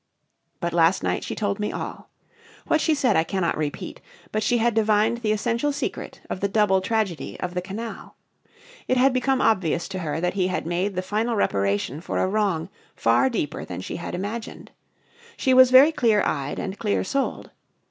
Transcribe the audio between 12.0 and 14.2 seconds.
for a wrong far deeper than she had